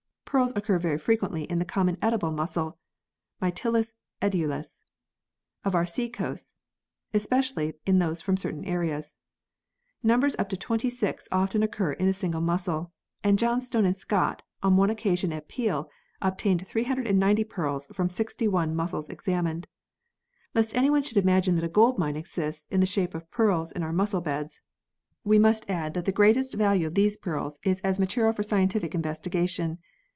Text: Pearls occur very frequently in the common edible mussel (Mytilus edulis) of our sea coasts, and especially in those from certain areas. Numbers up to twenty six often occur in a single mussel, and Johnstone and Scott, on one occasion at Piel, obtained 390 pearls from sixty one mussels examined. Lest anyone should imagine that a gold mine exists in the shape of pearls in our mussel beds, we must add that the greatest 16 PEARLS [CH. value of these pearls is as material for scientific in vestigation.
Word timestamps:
Pearls 0.33 0.53
occur 0.55 0.79
very 0.79 0.97
frequently 0.97 1.43
in 1.43 1.59
the 1.59 1.65
common 1.65 1.97
edible 2.01 2.31
mussel 2.31 2.77
(Mytilus 3.41 3.95
edulis) 4.21 4.81
of 5.65 5.75
our 5.75 5.85
sea 5.85 6.07
coasts, 6.07 6.55
and 7.11 7.19
especially 7.19 7.73
in 7.85 7.99
those 7.99 8.21
from 8.21 8.37
certain 8.37 8.63
areas. 8.63 9.17
Numbers 10.01 10.37
up 10.39 10.47
to 10.47 10.55
twenty 10.55 10.89
six 10.89 11.27
often 11.33 11.61
occur 11.63 11.91
in 11.91 12.07
a 12.07 12.13
single 12.13 12.39
mussel, 12.39 12.93
and 13.25 13.37
Johnstone 13.37 13.83
and 13.83 13.97
Scott, 13.97 14.41
on 14.63 14.77
one 14.77 14.89
occasion 14.89 15.33
at 15.33 15.49
Piel, 15.49 15.89
obtained 16.21 16.65
390 16.65 17.43
pearls 17.43 17.87
from 17.87 18.07
sixty 18.07 18.47
one 18.47 18.73
mussels 18.73 19.09
examined. 19.09 19.67
Lest 20.55 20.73
anyone 20.77 21.03
should 21.03 21.17
imagine 21.17 21.55
that 21.55 21.65
a 21.65 21.67
gold 21.67 21.97
mine 21.97 22.15
exists 22.15 22.67
in 22.71 22.79
the 22.79 22.85
shape 22.85 23.13
of 23.13 23.29
pearls 23.31 23.73
in 23.73 23.83
our 23.83 23.91
mussel 23.91 24.21
beds, 24.21 24.61
we 25.25 25.37
must 25.37 25.69
add 25.69 25.93
that 25.93 26.05
the 26.05 26.11
greatest 26.13 26.51
16 26.51 26.57
PEARLS 26.57 26.61
[CH. 26.61 26.67
value 26.69 26.87
of 26.87 26.95
these 26.95 27.17
pearls 27.17 27.59
is 27.65 27.81
as 27.81 27.99
material 27.99 28.31
for 28.31 28.43
scientific 28.43 28.95
in 28.95 29.01
vestigation. 29.01 29.77